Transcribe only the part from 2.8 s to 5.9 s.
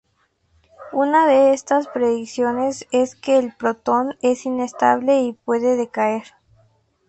es que el protón es inestable y puede